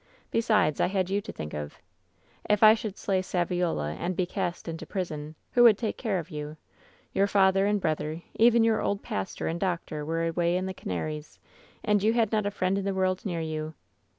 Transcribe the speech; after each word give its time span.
Besides, 0.31 0.81
I 0.81 0.87
had 0.87 1.11
you 1.11 1.21
to 1.21 1.31
think 1.31 1.53
of. 1.53 1.77
If 2.49 2.63
I 2.63 2.73
should 2.73 2.97
slay 2.97 3.21
Saviola 3.21 3.95
and 3.99 4.15
be 4.15 4.25
cast 4.25 4.67
into 4.67 4.87
prison, 4.87 5.35
who 5.51 5.61
would 5.61 5.77
take 5.77 5.95
care 5.95 6.17
of 6.17 6.31
you? 6.31 6.57
Your 7.13 7.27
father 7.27 7.67
and 7.67 7.79
brother, 7.79 8.23
even 8.33 8.63
your 8.63 8.81
old 8.81 9.03
pastor 9.03 9.45
and 9.45 9.59
doctor, 9.59 10.03
were 10.03 10.25
away 10.25 10.57
in 10.57 10.65
the 10.65 10.73
Canaries, 10.73 11.37
and 11.83 12.01
you 12.01 12.13
had 12.13 12.31
not 12.31 12.47
a 12.47 12.49
friend 12.49 12.79
in 12.79 12.85
the 12.85 12.95
world 12.95 13.27
near 13.27 13.41
you.' 13.41 13.75